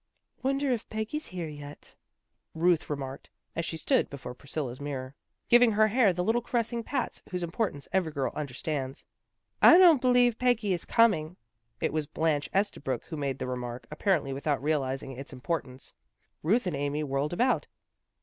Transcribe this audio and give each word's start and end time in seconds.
"Wonder 0.41 0.71
if 0.71 0.89
Peggy's 0.89 1.27
here 1.27 1.47
yet," 1.47 1.95
Ruth 2.55 2.89
re 2.89 2.97
264 2.97 2.97
THE 3.05 3.05
GIRLS 3.05 3.13
OF 3.15 3.27
FRIENDLY 3.29 3.29
TERRACE 3.29 3.29
marked, 3.29 3.29
as 3.55 3.65
she 3.65 3.77
stood 3.77 4.09
before 4.09 4.33
Priscilla's 4.33 4.81
mirror, 4.81 5.15
giving 5.47 5.71
her 5.73 5.87
hair 5.89 6.11
the 6.11 6.23
little 6.23 6.41
caressing 6.41 6.83
pats 6.83 7.21
whose 7.29 7.43
importance 7.43 7.87
every 7.93 8.11
girl 8.11 8.31
understands." 8.35 9.05
I 9.61 9.77
don't 9.77 10.01
believe 10.01 10.39
Peggy 10.39 10.73
is 10.73 10.85
coming." 10.85 11.37
It 11.79 11.93
was 11.93 12.07
Blanche 12.07 12.49
Estabrook 12.51 13.03
who 13.03 13.15
made 13.15 13.37
the 13.37 13.45
remark, 13.45 13.85
apparently 13.91 14.33
without 14.33 14.63
realizing 14.63 15.11
its 15.11 15.33
importance. 15.33 15.93
Ruth 16.41 16.65
and 16.65 16.75
Amy 16.75 17.03
whirled 17.03 17.31
about. 17.33 17.67